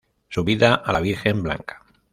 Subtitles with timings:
[0.29, 1.83] Subida a la Virgen Blanca.